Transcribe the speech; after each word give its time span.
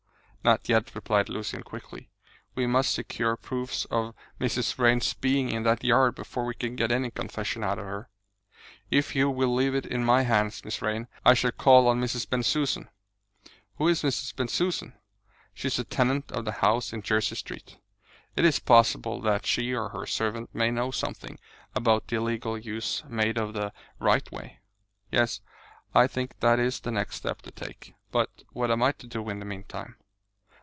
"Not 0.43 0.67
yet," 0.67 0.95
replied 0.95 1.29
Lucian 1.29 1.61
quickly. 1.61 2.09
"We 2.55 2.65
must 2.65 2.93
secure 2.93 3.37
proofs 3.37 3.85
of 3.91 4.15
Mrs. 4.39 4.73
Vrain's 4.73 5.13
being 5.13 5.49
in 5.51 5.61
that 5.61 5.83
yard 5.83 6.15
before 6.15 6.45
we 6.45 6.55
can 6.55 6.75
get 6.75 6.91
any 6.91 7.11
confession 7.11 7.63
out 7.63 7.77
of 7.77 7.85
her. 7.85 8.09
If 8.89 9.15
you 9.15 9.29
will 9.29 9.53
leave 9.53 9.75
it 9.75 9.85
in 9.85 10.03
my 10.03 10.23
hands, 10.23 10.65
Miss 10.65 10.77
Vrain, 10.77 11.07
I 11.23 11.35
shall 11.35 11.51
call 11.51 11.87
on 11.87 12.01
Mrs. 12.01 12.27
Bensusan." 12.27 12.89
"Who 13.75 13.87
is 13.87 14.01
Mrs. 14.01 14.33
Bensusan?" 14.35 14.93
"She 15.53 15.67
is 15.67 15.75
the 15.75 15.83
tenant 15.83 16.31
of 16.31 16.45
the 16.45 16.53
house 16.53 16.91
in 16.91 17.03
Jersey 17.03 17.35
Street. 17.35 17.77
It 18.35 18.43
is 18.43 18.57
possible 18.57 19.21
that 19.21 19.45
she 19.45 19.75
or 19.75 19.89
her 19.89 20.07
servant 20.07 20.55
may 20.55 20.71
know 20.71 20.89
something 20.89 21.37
about 21.75 22.07
the 22.07 22.15
illegal 22.15 22.57
use 22.57 23.03
made 23.07 23.37
of 23.37 23.53
the 23.53 23.73
right 23.99 24.25
of 24.25 24.31
way." 24.33 24.57
"Yes, 25.11 25.41
I 25.93 26.07
think 26.07 26.39
that 26.39 26.57
is 26.57 26.79
the 26.79 26.89
next 26.89 27.17
step 27.17 27.43
to 27.43 27.51
take. 27.51 27.93
But 28.11 28.31
what 28.53 28.71
am 28.71 28.81
I 28.81 28.93
to 28.93 29.05
do 29.05 29.29
in 29.29 29.37
the 29.37 29.45
meantime?" 29.45 29.97